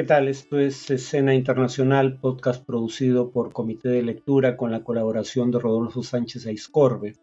[0.00, 0.28] ¿Qué tal?
[0.28, 6.02] Esto es Escena Internacional, podcast producido por Comité de Lectura con la colaboración de Rodolfo
[6.02, 7.16] Sánchez Aiscorbe.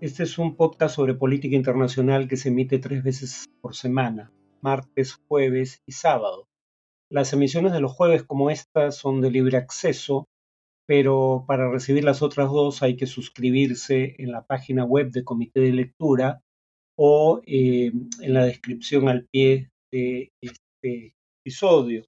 [0.00, 4.32] Este es un podcast sobre política internacional que se emite tres veces por semana,
[4.62, 6.48] martes, jueves y sábado.
[7.10, 10.24] Las emisiones de los jueves como esta son de libre acceso,
[10.86, 15.60] pero para recibir las otras dos hay que suscribirse en la página web de Comité
[15.60, 16.40] de Lectura
[16.96, 21.14] o eh, en la descripción al pie de este
[21.44, 22.06] episodio.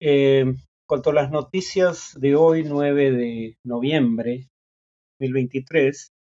[0.00, 0.54] Eh,
[0.86, 4.48] cuanto a las noticias de hoy, 9 de noviembre
[5.18, 6.12] 2023,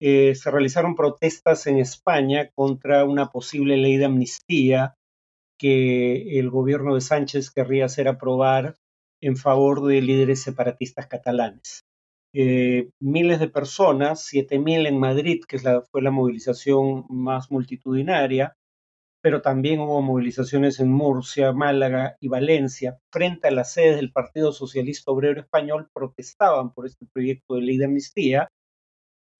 [0.00, 4.94] eh, se realizaron protestas en España contra una posible ley de amnistía
[5.58, 8.76] que el gobierno de Sánchez querría hacer aprobar
[9.22, 11.84] en favor de líderes separatistas catalanes.
[12.34, 18.56] Eh, miles de personas, 7.000 en Madrid, que fue la movilización más multitudinaria,
[19.24, 22.98] pero también hubo movilizaciones en Murcia, Málaga y Valencia.
[23.10, 27.78] Frente a las sedes del Partido Socialista Obrero Español protestaban por este proyecto de ley
[27.78, 28.48] de amnistía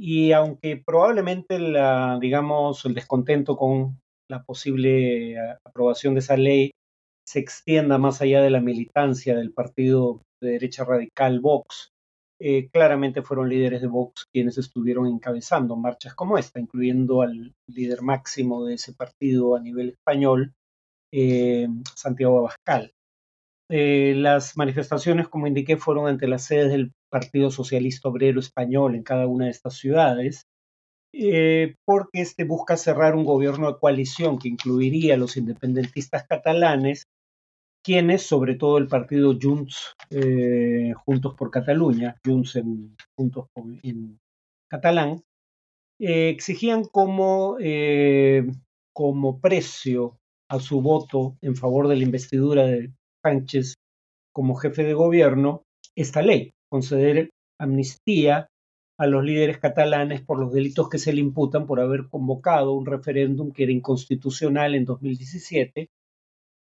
[0.00, 6.70] y aunque probablemente la, digamos, el descontento con la posible eh, aprobación de esa ley
[7.26, 11.90] se extienda más allá de la militancia del partido de derecha radical Vox,
[12.40, 18.02] eh, claramente fueron líderes de Vox quienes estuvieron encabezando marchas como esta, incluyendo al líder
[18.02, 20.52] máximo de ese partido a nivel español,
[21.12, 22.92] eh, Santiago Abascal.
[23.70, 29.04] Eh, las manifestaciones, como indiqué, fueron ante las sedes del Partido Socialista Obrero Español en
[29.04, 30.46] cada una de estas ciudades,
[31.84, 37.04] porque este busca cerrar un gobierno de coalición que incluiría a los independentistas catalanes
[37.84, 43.48] quienes, sobre todo el partido Junts eh, Juntos por Cataluña, Junts en, Juntos
[44.68, 45.22] catalán,
[46.00, 48.46] eh, exigían como, eh,
[48.92, 50.18] como precio
[50.48, 52.90] a su voto en favor de la investidura de
[53.22, 53.74] Sánchez
[54.32, 55.62] como jefe de gobierno
[55.94, 58.48] esta ley, conceder amnistía
[58.98, 62.86] a los líderes catalanes por los delitos que se le imputan por haber convocado un
[62.86, 65.90] referéndum que era inconstitucional en 2017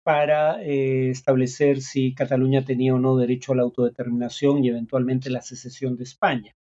[0.03, 5.41] para eh, establecer si Cataluña tenía o no derecho a la autodeterminación y eventualmente la
[5.41, 6.53] secesión de España.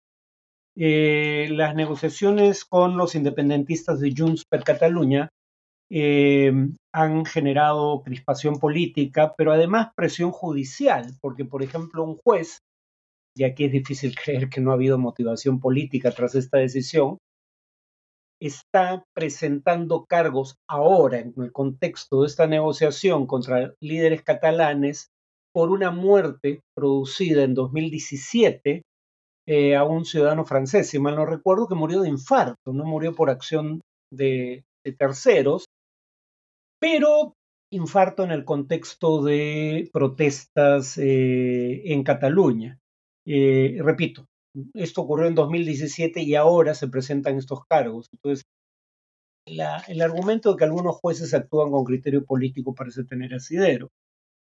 [0.77, 5.28] Eh, las negociaciones con los independentistas de Junts per Cataluña
[5.91, 6.53] eh,
[6.93, 12.61] han generado crispación política, pero además presión judicial, porque por ejemplo un juez,
[13.34, 17.19] y aquí es difícil creer que no ha habido motivación política tras esta decisión,
[18.41, 25.11] está presentando cargos ahora en el contexto de esta negociación contra líderes catalanes
[25.53, 28.83] por una muerte producida en 2017
[29.47, 33.15] eh, a un ciudadano francés, si mal no recuerdo, que murió de infarto, no murió
[33.15, 33.81] por acción
[34.12, 34.65] de,
[34.97, 35.65] terceros,
[36.81, 37.34] pero
[37.72, 42.78] infarto en el contexto de protestas eh, en Cataluña.
[43.27, 44.27] Eh, repito,
[44.75, 48.06] esto ocurrió en 2017 y ahora se presentan estos cargos.
[48.12, 48.44] Entonces,
[49.47, 53.89] el argumento de que algunos jueces actúan con criterio político parece tener asidero.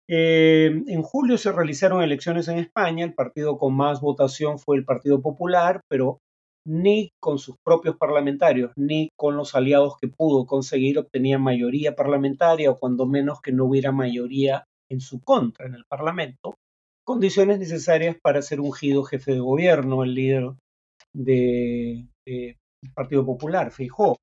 [0.08, 4.84] Eh, en julio se realizaron elecciones en España, el partido con más votación fue el
[4.84, 6.20] Partido Popular, pero
[6.64, 12.70] ni con sus propios parlamentarios, ni con los aliados que pudo conseguir obtenía mayoría parlamentaria
[12.70, 16.54] o cuando menos que no hubiera mayoría en su contra en el Parlamento
[17.06, 20.50] condiciones necesarias para ser ungido jefe de gobierno, el líder
[21.14, 22.08] del
[22.94, 24.18] Partido Popular, Feijóo.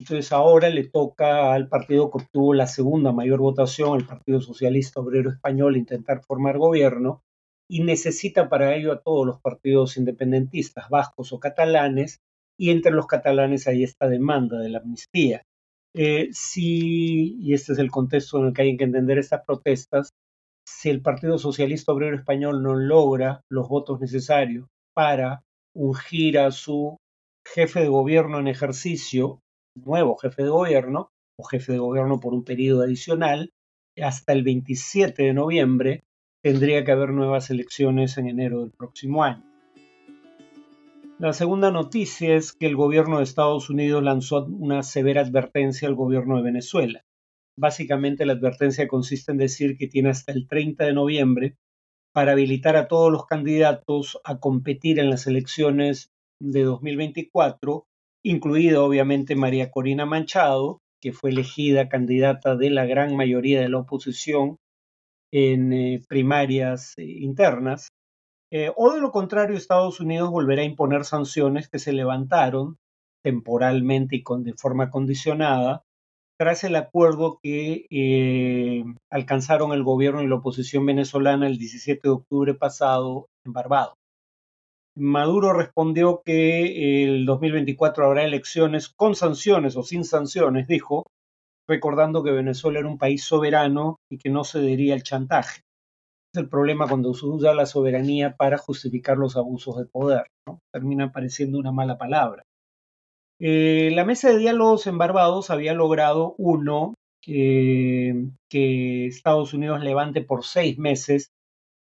[0.00, 5.00] Entonces ahora le toca al partido que obtuvo la segunda mayor votación, el Partido Socialista
[5.00, 7.22] Obrero Español, intentar formar gobierno
[7.70, 12.18] y necesita para ello a todos los partidos independentistas, vascos o catalanes,
[12.58, 15.44] y entre los catalanes hay esta demanda de la amnistía.
[15.94, 20.10] Eh, sí, y este es el contexto en el que hay que entender estas protestas,
[20.66, 25.42] si el Partido Socialista Obrero Español no logra los votos necesarios para
[25.74, 26.96] ungir a su
[27.46, 29.40] jefe de gobierno en ejercicio,
[29.74, 33.52] nuevo jefe de gobierno, o jefe de gobierno por un periodo adicional,
[34.00, 36.04] hasta el 27 de noviembre
[36.42, 39.42] tendría que haber nuevas elecciones en enero del próximo año.
[41.18, 45.94] La segunda noticia es que el gobierno de Estados Unidos lanzó una severa advertencia al
[45.94, 47.04] gobierno de Venezuela.
[47.56, 51.56] Básicamente la advertencia consiste en decir que tiene hasta el 30 de noviembre
[52.12, 56.10] para habilitar a todos los candidatos a competir en las elecciones
[56.40, 57.86] de 2024,
[58.24, 63.78] incluida obviamente María Corina Manchado, que fue elegida candidata de la gran mayoría de la
[63.78, 64.56] oposición
[65.32, 67.88] en eh, primarias eh, internas.
[68.50, 72.76] Eh, o de lo contrario, Estados Unidos volverá a imponer sanciones que se levantaron
[73.22, 75.82] temporalmente y con, de forma condicionada
[76.38, 82.12] tras el acuerdo que eh, alcanzaron el gobierno y la oposición venezolana el 17 de
[82.12, 83.94] octubre pasado en Barbados.
[84.96, 91.04] Maduro respondió que el 2024 habrá elecciones con sanciones o sin sanciones, dijo,
[91.68, 95.62] recordando que Venezuela era un país soberano y que no cedería al chantaje.
[96.32, 100.26] Es el problema cuando se usa la soberanía para justificar los abusos de poder.
[100.46, 100.60] ¿no?
[100.72, 102.44] Termina pareciendo una mala palabra.
[103.46, 110.46] Eh, la mesa de diálogos en Barbados había logrado, uno, que Estados Unidos levante por
[110.46, 111.28] seis meses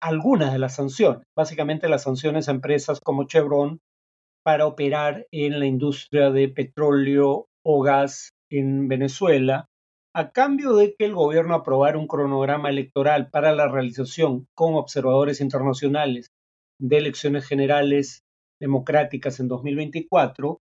[0.02, 3.80] algunas de las sanciones, básicamente las sanciones a empresas como Chevron
[4.46, 9.66] para operar en la industria de petróleo o gas en Venezuela,
[10.16, 15.42] a cambio de que el gobierno aprobara un cronograma electoral para la realización con observadores
[15.42, 16.30] internacionales
[16.80, 18.22] de elecciones generales
[18.58, 20.62] democráticas en 2024,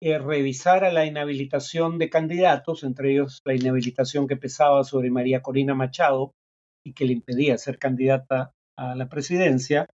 [0.00, 5.74] eh, revisara la inhabilitación de candidatos, entre ellos la inhabilitación que pesaba sobre María Corina
[5.74, 6.32] Machado
[6.84, 9.88] y que le impedía ser candidata a la presidencia,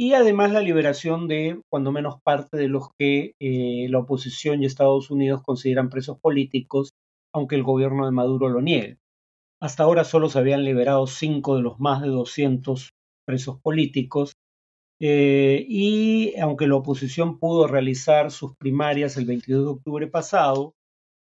[0.00, 4.66] y además la liberación de, cuando menos, parte de los que eh, la oposición y
[4.66, 6.90] Estados Unidos consideran presos políticos,
[7.34, 8.98] aunque el gobierno de Maduro lo niegue.
[9.60, 12.90] Hasta ahora solo se habían liberado cinco de los más de 200
[13.26, 14.34] presos políticos,
[15.00, 20.74] eh, y aunque la oposición pudo realizar sus primarias el 22 de octubre pasado,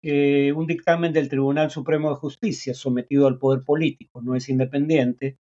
[0.04, 5.38] eh, un dictamen del Tribunal Supremo de Justicia sometido al poder político, no es independiente,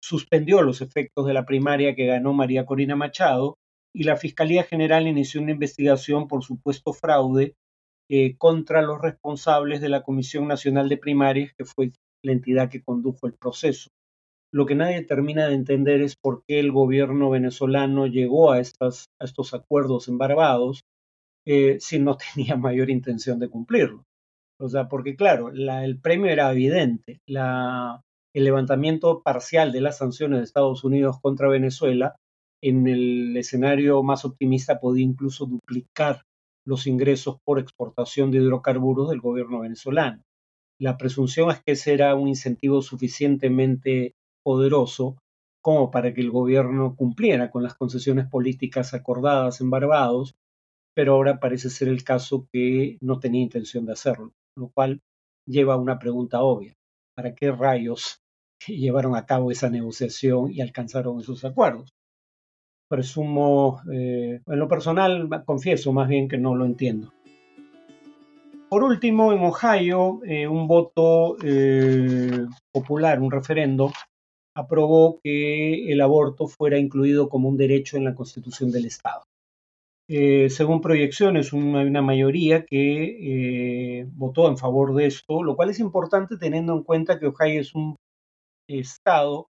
[0.00, 3.58] suspendió los efectos de la primaria que ganó María Corina Machado
[3.92, 7.54] y la Fiscalía General inició una investigación por supuesto fraude
[8.10, 11.90] eh, contra los responsables de la Comisión Nacional de Primarias, que fue
[12.22, 13.90] la entidad que condujo el proceso.
[14.54, 19.06] Lo que nadie termina de entender es por qué el gobierno venezolano llegó a, estas,
[19.20, 20.84] a estos acuerdos en Barbados
[21.44, 24.04] eh, si no tenía mayor intención de cumplirlo.
[24.60, 27.18] O sea, porque claro, el premio era evidente.
[27.26, 32.14] El levantamiento parcial de las sanciones de Estados Unidos contra Venezuela,
[32.62, 36.22] en el escenario más optimista podía incluso duplicar
[36.64, 40.22] los ingresos por exportación de hidrocarburos del gobierno venezolano.
[40.78, 45.16] La presunción es que ese era un incentivo suficientemente poderoso
[45.62, 50.36] como para que el gobierno cumpliera con las concesiones políticas acordadas en Barbados,
[50.94, 55.00] pero ahora parece ser el caso que no tenía intención de hacerlo, lo cual
[55.46, 56.74] lleva a una pregunta obvia.
[57.16, 58.20] ¿Para qué rayos
[58.68, 61.92] llevaron a cabo esa negociación y alcanzaron esos acuerdos.
[62.88, 67.12] Presumo, eh, en lo personal, confieso más bien que no lo entiendo.
[68.68, 73.92] Por último, en Ohio, eh, un voto eh, popular, un referendo,
[74.54, 79.24] aprobó que el aborto fuera incluido como un derecho en la Constitución del Estado.
[80.08, 86.36] según proyecciones, una, una mayoría que votó en favor de esto, lo cual es importante
[86.36, 87.96] teniendo en cuenta que Ohio es un
[88.68, 89.48] Estado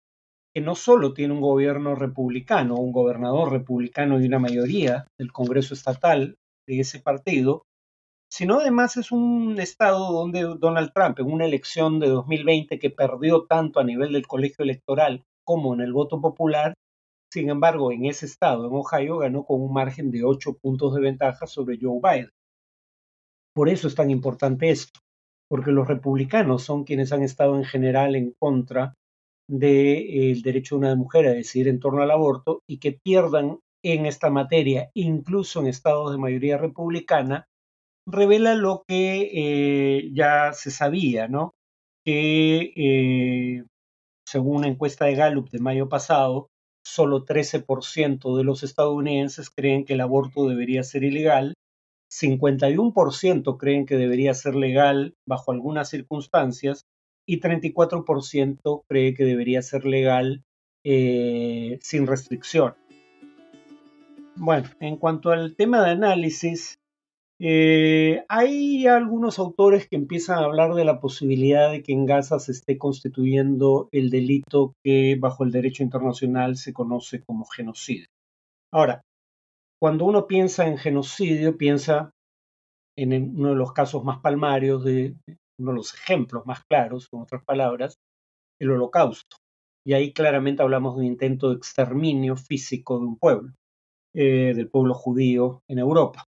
[0.57, 5.75] que no solo tiene un gobierno republicano, un gobernador republicano y una mayoría del Congreso
[5.75, 6.35] Estatal
[6.67, 7.61] de ese partido,
[8.31, 13.45] sino además es un Estado donde Donald Trump, en una elección de 2020 que perdió
[13.45, 16.73] tanto a nivel del colegio electoral como en el voto popular,
[17.31, 21.01] sin embargo, en ese estado, en Ohio, ganó con un margen de 8 puntos de
[21.01, 22.29] ventaja sobre Joe Biden.
[23.53, 24.99] Por eso es tan importante esto
[25.49, 28.93] porque los republicanos son quienes han estado en general en contra
[29.49, 34.05] del derecho de una mujer a decidir en torno al aborto y que pierdan en
[34.05, 37.45] esta materia, incluso en estados de mayoría republicana,
[38.07, 41.53] revela lo que eh, ya se sabía, ¿no?
[42.03, 43.63] Que eh,
[44.25, 46.49] según una encuesta de Gallup de mayo pasado,
[46.83, 51.53] solo 13% de los estadounidenses creen que el aborto debería ser ilegal
[52.09, 56.85] 51% creen que debería ser legal bajo algunas circunstancias
[57.25, 60.43] y 34% cree que debería ser legal
[60.85, 62.75] eh, sin restricción.
[64.35, 66.79] Bueno, en cuanto al tema de análisis,
[67.39, 72.39] eh, hay algunos autores que empiezan a hablar de la posibilidad de que en Gaza
[72.39, 78.07] se esté constituyendo el delito que bajo el derecho internacional se conoce como genocidio.
[78.73, 79.01] Ahora,
[79.79, 82.11] cuando uno piensa en genocidio, piensa
[82.97, 85.15] en uno de los casos más palmarios, de
[85.59, 87.97] uno de los ejemplos más claros, con otras palabras,
[88.59, 89.37] el holocausto.
[89.85, 93.53] Y ahí claramente hablamos de un intento de exterminio físico de un pueblo,
[94.15, 96.25] eh, del pueblo judío en Europa.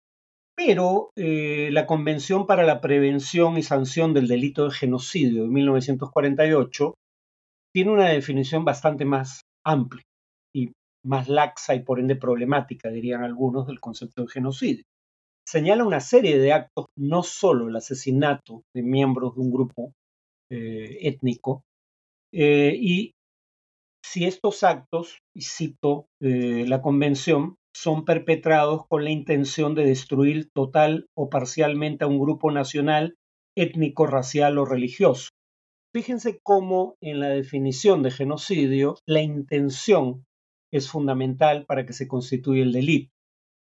[0.57, 6.95] Pero eh, la Convención para la Prevención y Sanción del Delito de Genocidio de 1948
[7.75, 10.05] tiene una definición bastante más amplia
[10.55, 10.73] y
[11.05, 14.85] más laxa y por ende problemática, dirían algunos, del concepto de genocidio.
[15.47, 19.93] señala una serie de actos, no solo el asesinato de miembros de un grupo
[20.51, 21.63] eh, étnico,
[22.33, 23.13] eh, y
[24.05, 31.07] si estos actos, y cito la convención, son perpetrados con la intención de destruir total
[31.17, 33.17] o parcialmente a un grupo nacional,
[33.57, 35.31] étnico, racial o religioso.
[35.95, 40.25] Fíjense cómo en la definición de genocidio la intención
[40.73, 43.11] es fundamental para que se constituya el delito.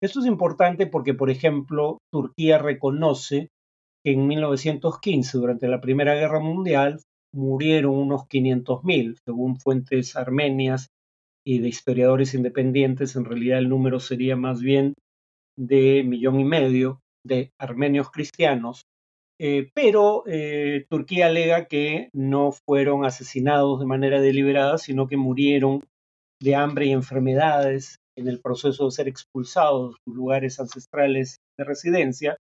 [0.02, 3.48] Esto es importante porque, por ejemplo, Turquía reconoce
[4.04, 7.00] que en 1915, durante la Primera Guerra Mundial,
[7.32, 10.88] murieron unos 500.000, según fuentes armenias
[11.46, 13.16] y de historiadores independientes.
[13.16, 14.94] En realidad el número sería más bien
[15.56, 18.82] de millón y medio de armenios cristianos.
[19.38, 25.84] Eh, pero eh, Turquía alega que no fueron asesinados de manera deliberada, sino que murieron
[26.42, 31.64] de hambre y enfermedades en el proceso de ser expulsados de sus lugares ancestrales de
[31.64, 32.36] residencia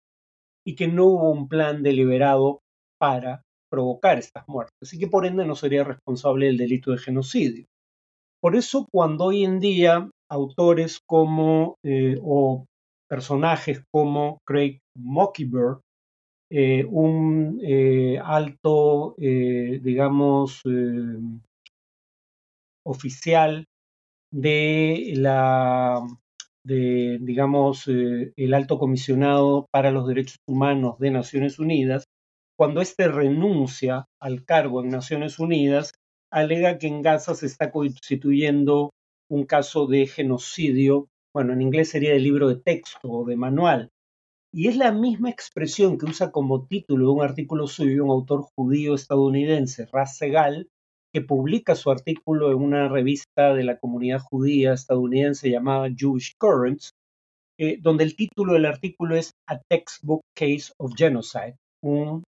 [0.66, 2.60] y que no hubo un plan deliberado
[2.98, 7.66] para provocar estas muertes, así que por ende no sería responsable del delito de genocidio.
[8.40, 12.64] Por eso cuando hoy en día autores como eh, o
[13.08, 15.80] personajes como Craig Mockingbird,
[16.50, 20.62] eh, un eh, alto, digamos,
[22.84, 23.66] oficial
[24.32, 26.00] de la,
[26.64, 32.04] de, digamos, el alto comisionado para los derechos humanos de Naciones Unidas,
[32.56, 35.92] cuando éste renuncia al cargo en Naciones Unidas,
[36.30, 38.90] alega que en Gaza se está constituyendo
[39.28, 43.90] un caso de genocidio, bueno, en inglés sería de libro de texto o de manual.
[44.52, 48.42] Y es la misma expresión que usa como título de un artículo suyo un autor
[48.56, 50.68] judío estadounidense, Raz Segal,
[51.12, 56.92] que publica su artículo en una revista de la comunidad judía estadounidense llamada Jewish Currents,
[57.58, 62.24] eh, donde el título del artículo es A Textbook Case of Genocide, un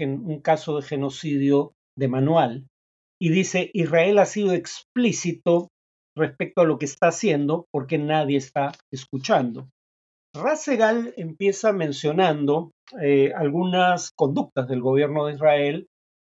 [0.00, 2.66] un caso de genocidio de manual
[3.20, 5.68] y dice, Israel ha sido explícito
[6.16, 9.68] respecto a lo que está haciendo porque nadie está escuchando.
[10.34, 15.86] Rasegal empieza mencionando eh, algunas conductas del gobierno de Israel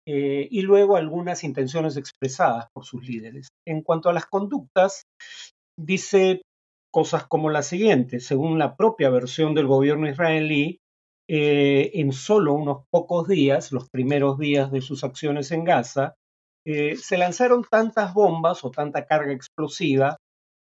[0.08, 3.50] eh, y luego algunas intenciones expresadas por sus líderes.
[3.68, 5.04] En cuanto a las conductas,
[5.78, 6.42] dice
[6.92, 10.80] cosas como la siguiente, según la propia versión del gobierno israelí,
[11.30, 16.16] eh, en solo unos pocos días, los primeros días de sus acciones en Gaza,
[16.72, 20.18] eh, se lanzaron tantas bombas o tanta carga explosiva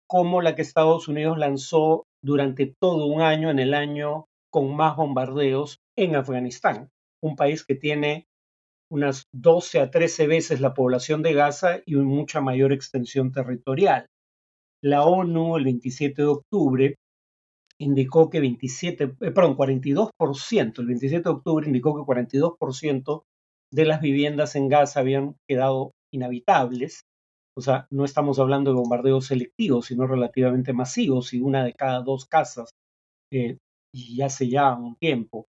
[0.08, 4.96] como la que Estados Unidos lanzó durante todo un año, en el año con más
[4.96, 6.88] bombardeos en Afganistán,
[7.22, 8.24] un país que tiene
[8.90, 14.06] unas 12 a 13 veces la población de Gaza y mucha mayor extensión territorial.
[14.82, 16.96] La ONU el 27 de octubre
[17.78, 23.24] indicó que 27, eh, perdón, 42%, el 27 de octubre indicó que 42%
[23.72, 27.02] de las viviendas en Gaza habían quedado inhabitables.
[27.56, 32.00] O sea, no estamos hablando de bombardeos selectivos, sino relativamente masivos, y una de cada
[32.00, 32.70] dos casas,
[33.32, 33.58] eh,
[33.94, 35.46] y hace ya un tiempo,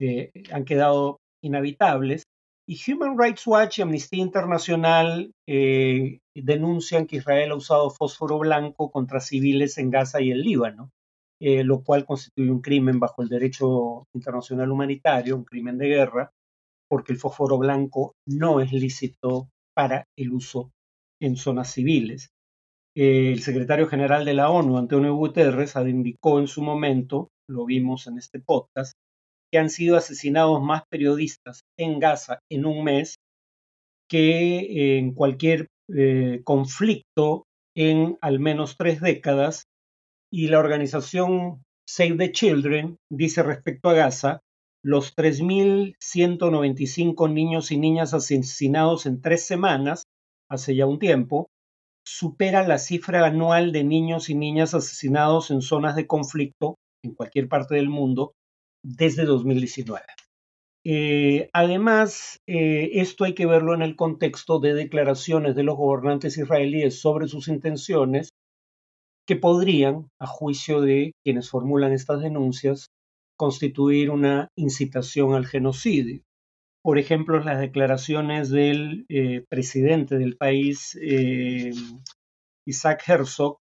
[0.00, 2.24] eh, han quedado inhabitables.
[2.68, 9.20] Y Human Rights Watch y Amnistía Internacional denuncian que Israel ha usado fósforo blanco contra
[9.20, 10.90] civiles en Gaza y el Líbano.
[11.38, 16.32] Eh, lo cual constituye un crimen bajo el derecho internacional humanitario, un crimen de guerra,
[16.88, 20.70] porque el fósforo blanco no es lícito para el uso
[21.20, 22.28] en zonas civiles.
[22.96, 28.06] Eh, el secretario general de la ONU, Antonio Guterres, indicó en su momento, lo vimos
[28.06, 28.92] en este podcast,
[29.52, 33.16] que han sido asesinados más periodistas en Gaza en un mes
[34.08, 37.44] que en cualquier eh, conflicto
[37.76, 39.64] en al menos tres décadas
[40.32, 44.40] y la organización Save the Children dice respecto a Gaza,
[44.86, 50.04] los 3.195 niños y niñas asesinados en tres semanas,
[50.48, 51.48] hace ya un tiempo,
[52.06, 57.48] supera la cifra anual de niños y niñas asesinados en zonas de conflicto en cualquier
[57.48, 58.34] parte del mundo
[58.84, 60.04] desde 2019.
[60.84, 66.38] Eh, además, eh, esto hay que verlo en el contexto de declaraciones de los gobernantes
[66.38, 68.28] israelíes sobre sus intenciones
[69.26, 72.85] que podrían, a juicio de quienes formulan estas denuncias,
[73.36, 76.22] constituir una incitación al genocidio.
[76.82, 81.72] Por ejemplo, las declaraciones del eh, presidente del país, eh,
[82.66, 83.58] Isaac Herzog,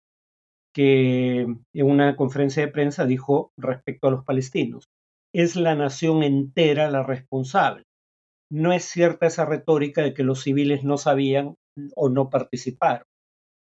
[0.75, 4.87] que en una conferencia de prensa dijo respecto a los palestinos,
[5.35, 7.85] es la nación entera la responsable.
[8.50, 11.55] No es cierta esa retórica de que los civiles no sabían
[11.97, 13.07] o no participaron.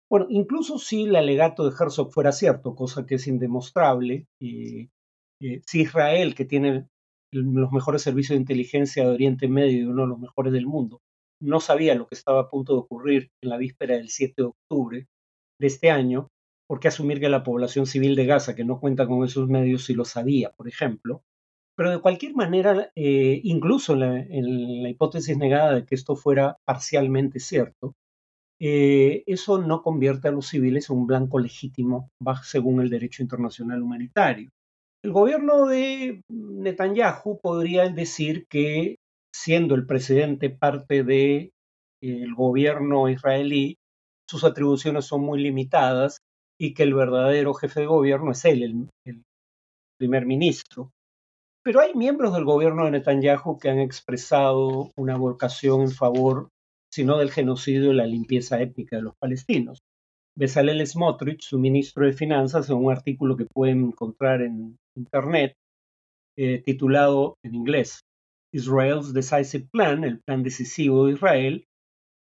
[0.10, 4.90] Bueno, incluso si el alegato de Herzog fuera cierto, cosa que es indemostrable, y
[5.42, 6.88] Eh, si Israel, que tiene
[7.32, 11.02] los mejores servicios de inteligencia de Oriente Medio y uno de los mejores del mundo,
[11.42, 14.44] no sabía lo que estaba a punto de ocurrir en la víspera del 7 de
[14.44, 15.08] octubre
[15.60, 16.30] de este año,
[16.68, 19.86] ¿por qué asumir que la población civil de Gaza, que no cuenta con esos medios,
[19.86, 21.24] sí lo sabía, por ejemplo?
[21.76, 27.40] Pero de cualquier manera, eh, incluso en la, hipótesis negada de que esto fuera parcialmente
[27.40, 27.94] cierto,
[28.60, 32.10] eh, eso no convierte a los civiles en un blanco legítimo
[32.42, 34.50] según el derecho internacional humanitario.
[35.04, 38.98] El gobierno de Netanyahu podría decir que,
[39.34, 41.52] siendo el presidente parte del
[42.36, 43.78] gobierno israelí,
[44.28, 46.20] sus atribuciones son muy limitadas
[46.60, 49.24] y que el verdadero jefe de gobierno es él, el
[50.00, 50.92] primer ministro.
[51.64, 56.50] Pero hay miembros del gobierno de Netanyahu que han expresado una vocación en favor,
[56.92, 59.80] si no del genocidio, y la limpieza étnica de los palestinos.
[60.38, 65.54] Bezalel Smotrich, su ministro de Finanzas, en un artículo que pueden encontrar en Internet,
[66.38, 68.02] eh, titulado en inglés
[68.54, 71.66] Israel's Decisive Plan, el plan decisivo de Israel,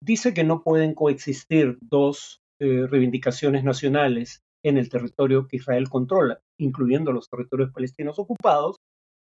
[0.02, 6.40] dice que no pueden coexistir dos eh, reivindicaciones nacionales en el territorio que Israel controla,
[6.58, 8.76] incluyendo los territorios palestinos ocupados,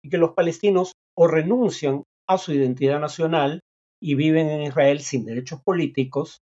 [0.04, 3.60] y que los palestinos o renuncian a su identidad nacional
[4.00, 6.38] y viven en Israel sin derechos políticos,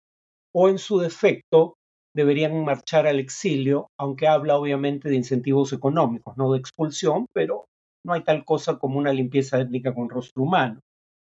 [0.53, 1.75] o en su defecto
[2.13, 7.65] deberían marchar al exilio, aunque habla obviamente de incentivos económicos, no de expulsión, pero
[8.05, 10.79] no hay tal cosa como una limpieza étnica con rostro humano.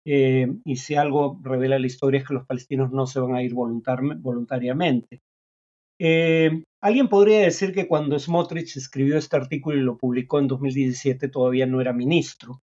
[0.05, 3.43] Eh, y si algo revela la historia es que los palestinos no se van a
[3.43, 5.19] ir voluntariamente.
[5.99, 11.27] Eh, alguien podría decir que cuando Smotrich escribió este artículo y lo publicó en 2017
[11.27, 12.61] todavía no era ministro,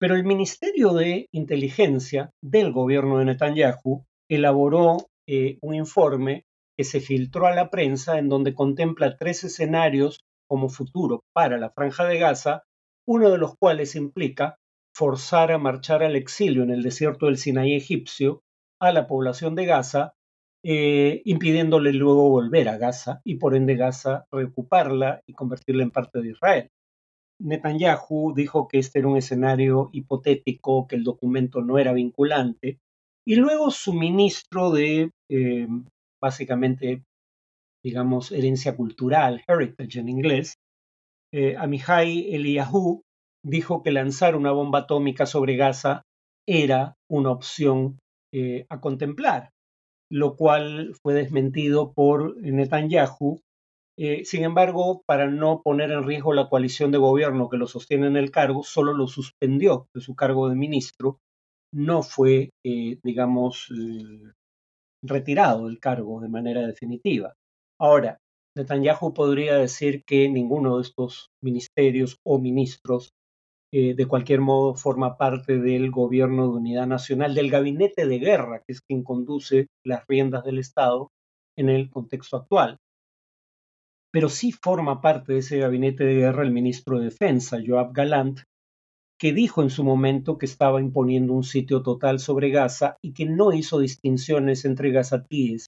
[0.00, 6.44] pero el Ministerio de Inteligencia del gobierno de Netanyahu elaboró eh, un informe
[6.78, 11.70] que se filtró a la prensa en donde contempla tres escenarios como futuro para la
[11.70, 12.62] franja de Gaza,
[13.04, 14.58] uno de los cuales implica
[14.94, 18.42] forzar a marchar al exilio en el desierto del Sinaí egipcio
[18.80, 20.14] a la población de Gaza
[20.64, 26.20] eh, impidiéndole luego volver a Gaza y por ende Gaza reocuparla y convertirla en parte
[26.20, 26.70] de Israel.
[27.40, 32.80] Netanyahu dijo que este era un escenario hipotético, que el documento no era vinculante,
[33.24, 35.68] y luego su ministro de, eh,
[36.20, 37.04] básicamente,
[37.84, 40.54] digamos, herencia cultural, heritage en inglés,
[41.32, 43.02] eh, Amihai Eliyahu,
[43.44, 46.02] dijo que lanzar una bomba atómica sobre Gaza
[46.46, 47.98] era una opción
[48.68, 49.50] a contemplar
[50.10, 53.40] lo cual fue desmentido por Netanyahu.
[53.98, 58.06] Eh, sin embargo, para no poner en riesgo la coalición de gobierno que lo sostiene
[58.06, 61.18] en el cargo, solo lo suspendió de su cargo de ministro.
[61.72, 64.32] No fue, eh, digamos, eh,
[65.02, 67.34] retirado del cargo de manera definitiva.
[67.80, 68.18] Ahora,
[68.56, 73.10] Netanyahu podría decir que ninguno de estos ministerios o ministros
[73.72, 78.62] eh, de cualquier modo forma parte del gobierno de unidad nacional, del gabinete de guerra,
[78.66, 81.10] que es quien conduce las riendas del Estado
[81.56, 82.78] en el contexto actual.
[84.10, 88.40] Pero sí forma parte de ese gabinete de guerra el ministro de Defensa, Joab Galant,
[89.18, 93.26] que dijo en su momento que estaba imponiendo un sitio total sobre Gaza y que
[93.26, 95.66] no hizo distinciones entre gazatíes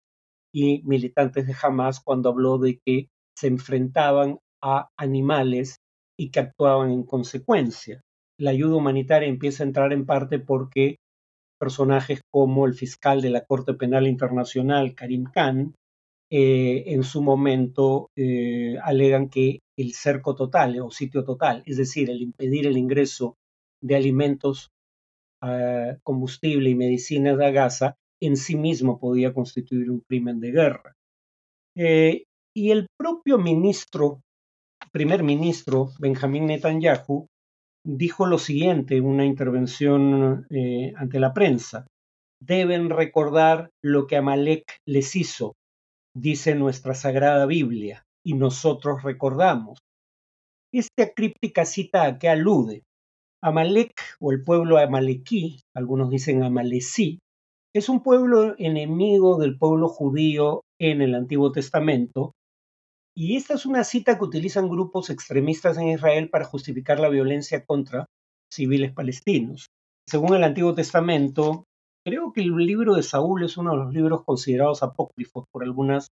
[0.54, 5.76] y militantes de Hamas cuando habló de que se enfrentaban a animales
[6.18, 8.02] y que actuaban en consecuencia.
[8.38, 10.96] La ayuda humanitaria empieza a entrar en parte porque
[11.58, 15.74] personajes como el fiscal de la Corte Penal Internacional, Karim Khan,
[16.32, 22.08] eh, en su momento eh, alegan que el cerco total o sitio total, es decir,
[22.08, 23.34] el impedir el ingreso
[23.82, 24.70] de alimentos,
[25.42, 30.94] ah, combustible y medicinas a Gaza, en sí mismo podía constituir un crimen de guerra.
[31.76, 34.20] Eh, y el propio ministro
[34.92, 37.26] primer ministro Benjamín Netanyahu
[37.84, 41.86] dijo lo siguiente en una intervención eh, ante la prensa.
[42.42, 45.54] Deben recordar lo que Amalek les hizo,
[46.16, 49.78] dice nuestra sagrada Biblia, y nosotros recordamos.
[50.72, 52.82] Esta críptica cita a qué alude.
[53.42, 57.18] Amalek o el pueblo amalequí, algunos dicen amalecí,
[57.74, 62.32] es un pueblo enemigo del pueblo judío en el Antiguo Testamento
[63.16, 67.64] y esta es una cita que utilizan grupos extremistas en Israel para justificar la violencia
[67.64, 68.06] contra
[68.52, 69.66] civiles palestinos.
[70.08, 71.64] Según el Antiguo Testamento,
[72.04, 76.08] creo que el libro de Saúl es uno de los libros considerados apócrifos por algunas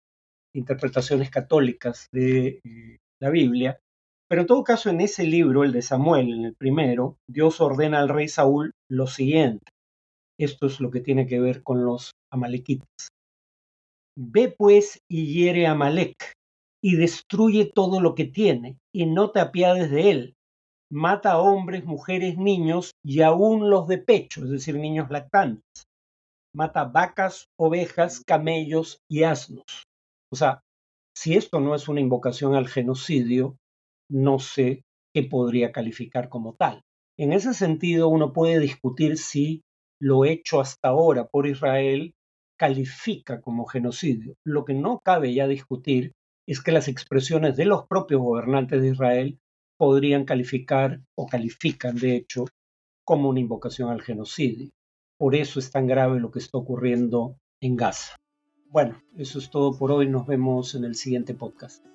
[0.53, 3.79] interpretaciones católicas de eh, la Biblia.
[4.27, 7.99] Pero en todo caso, en ese libro, el de Samuel, en el primero, Dios ordena
[7.99, 9.71] al rey Saúl lo siguiente.
[10.39, 13.09] Esto es lo que tiene que ver con los amalequitas.
[14.17, 16.33] Ve pues y hiere a Amalek
[16.83, 20.35] y destruye todo lo que tiene, y no te apiades de él,
[20.91, 25.85] mata a hombres, mujeres, niños y aún los de pecho, es decir, niños lactantes.
[26.53, 29.85] Mata vacas, ovejas, camellos y asnos.
[30.31, 30.61] O sea,
[31.17, 33.57] si esto no es una invocación al genocidio,
[34.09, 36.81] no sé qué podría calificar como tal.
[37.17, 39.63] En ese sentido, uno puede discutir si
[40.01, 42.13] lo hecho hasta ahora por Israel
[42.57, 44.35] califica como genocidio.
[44.45, 46.13] Lo que no cabe ya discutir
[46.47, 49.39] es que las expresiones de los propios gobernantes de Israel
[49.77, 52.45] podrían calificar o califican de hecho
[53.05, 54.69] como una invocación al genocidio.
[55.17, 58.15] Por eso es tan grave lo que está ocurriendo en Gaza.
[58.69, 60.09] Bueno, eso es todo por hoy.
[60.09, 61.94] Nos vemos en el siguiente podcast.